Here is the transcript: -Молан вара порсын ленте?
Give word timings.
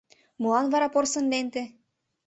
-Молан 0.41 0.67
вара 0.73 0.87
порсын 0.93 1.25
ленте? 1.31 1.63